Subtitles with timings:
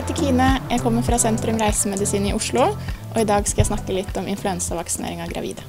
[0.00, 3.92] heter Kine, jeg kommer fra Sentrum Reisemedisin i Oslo, og i dag skal jeg snakke
[3.92, 5.60] litt om influensavaksinering av gravide.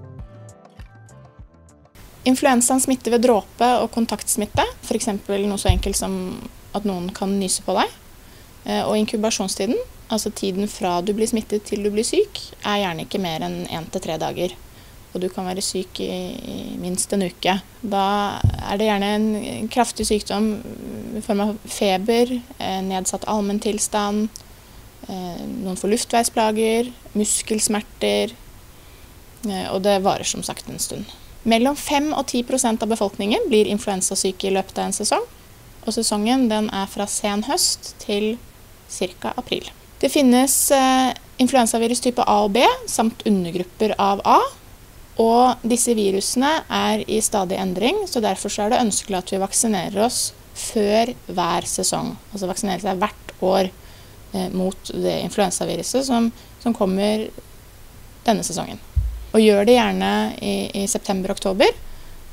[2.30, 5.10] Influensaen smitter ved dråpe og kontaktsmitte, f.eks.
[5.28, 6.16] noe så enkelt som
[6.78, 7.92] at noen kan nyse på deg.
[8.64, 9.76] Eh, og inkubasjonstiden,
[10.08, 13.66] altså tiden fra du blir smittet til du blir syk, er gjerne ikke mer enn
[13.68, 14.56] én til tre dager
[15.12, 16.10] og du kan være syk i,
[16.80, 17.58] minst en uke.
[17.84, 18.06] Da
[18.40, 20.54] er det gjerne en kraftig sykdom
[21.22, 24.30] i form av feber, eh, nedsatt allmenntilstand,
[25.08, 28.34] eh, noen får luftveisplager, muskelsmerter,
[29.50, 31.06] eh, og det varer som sagt en stund.
[31.44, 35.26] Mellom 5 og 10% av befolkningen blir influensasyke i løpet av en sesong.
[35.86, 38.38] Og sesongen er fra sen høst til
[38.90, 39.34] ca.
[39.38, 39.72] april.
[40.00, 40.72] Det finnes
[41.40, 44.40] influensavirus type A og B samt undergrupper av A.
[45.18, 50.06] Og disse virusene er i stadig endring, så derfor er det ønskelig at vi vaksinerer
[50.06, 52.14] oss før hver sesong.
[52.32, 57.28] Altså vaksinere seg hvert år eh, mot det influensaviruset som, som, kommer
[58.26, 58.82] denne sesongen.
[59.32, 61.72] Og gjør det gjerne i, i september-oktober,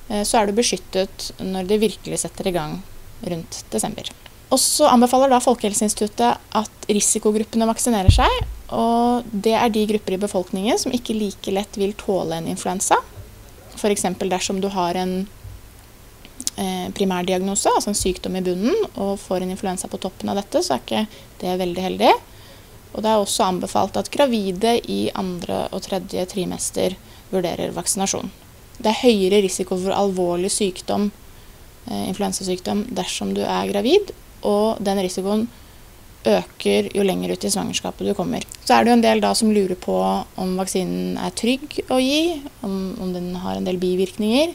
[0.08, 2.80] eh, så er du beskyttet når det virkelig setter i gang
[3.28, 4.10] rundt desember.
[4.48, 8.44] Og så anbefaler da Folkehelseinstituttet at risikogruppene vaksinerer seg.
[8.72, 12.96] Og det er de grupper i befolkningen som ikke like lett vil tåle en influensa.
[13.76, 14.06] F.eks.
[14.24, 15.20] dersom du har en
[16.96, 20.74] primærdiagnose, altså en sykdom i bunnen, og får en influensa på toppen av dette, så
[20.74, 21.04] er ikke
[21.38, 22.10] det veldig heldig.
[22.94, 26.96] Og det er også anbefalt at gravide i andre og tredje trimester
[27.30, 28.30] vurderer vaksinasjon.
[28.78, 31.10] Det er høyere risiko for alvorlig sykdom,
[31.90, 34.12] eh, influensasykdom, dersom du er gravid,
[34.42, 35.48] og den risikoen
[36.28, 38.42] øker jo lenger ut i svangerskapet du kommer.
[38.64, 39.96] Så er det jo en del da som lurer på
[40.36, 44.54] om vaksinen er trygg å gi, om, om den har en del bivirkninger,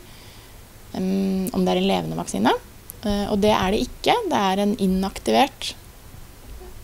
[0.98, 2.54] om det er en levende vaksine.
[3.04, 4.16] Uh, og det er det ikke.
[4.32, 5.74] Det er en inaktivert,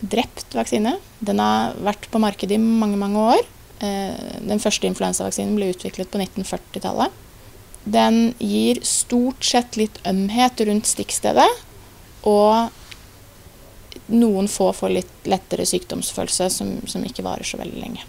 [0.00, 0.96] drept vaksine.
[1.24, 3.48] Den har vært på markedet i mange, mange år.
[3.80, 7.16] Uh, den første influensavaksinen ble utviklet på 1940-tallet.
[7.90, 11.48] Den gir stort sett litt ømhet rundt stikkstedet.
[12.28, 12.68] Og
[14.10, 18.04] noen få får litt lettere sykdomsfølelse som, som, ikke varer så veldig lenge.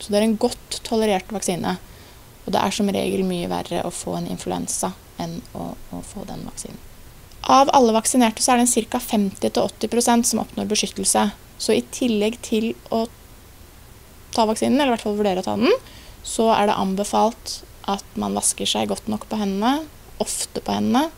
[0.00, 1.76] Så det er en godt tolerert vaksine.
[2.44, 4.90] Og det er som regel mye verre å få en influensa
[5.22, 6.80] enn å, å få den vaksinen.
[7.44, 9.00] Av alle vaksinerte så er det ca.
[9.02, 11.26] 50-80% som oppnår beskyttelse.
[11.60, 13.04] Så i tillegg til å
[14.34, 15.74] ta vaksinen, eller i hvert fall vurdere å ta den,
[16.24, 17.58] så er det anbefalt
[17.90, 19.84] at man vasker seg godt nok på hendene,
[20.24, 21.10] ofte på hendene,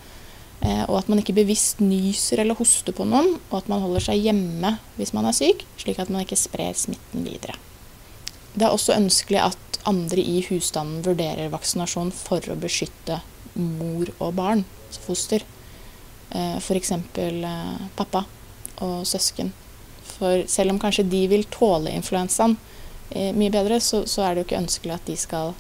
[0.65, 4.09] Eh, og at man ikke bevisst nyser eller hoster på noen, og at man holder
[4.09, 7.59] seg hjemme hvis man er syk, slik at man ikke sprer smitten videre.
[8.57, 13.21] Det er også ønskelig at andre i husstanden vurderer vaksinasjon for å beskytte
[13.57, 15.45] mor og barn, altså foster.
[16.31, 16.93] Eh, F.eks.
[16.93, 18.25] Eh, pappa
[18.85, 19.53] og søsken.
[20.07, 22.57] For selv om kanskje de vil tåle influensaen
[23.07, 25.53] mye bedre, så, så er det jo ikke ønskelig at de skal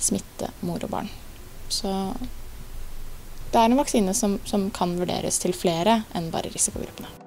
[0.00, 1.10] smitte mor og barn.
[1.68, 1.92] Så
[3.52, 7.25] det er en vaksine som, som kan vurderes til flere enn bare risikogruppene.